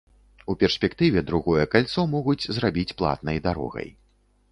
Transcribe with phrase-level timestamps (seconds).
[0.47, 3.87] У перспектыве другое кальцо могуць зрабіць платнай дарогай.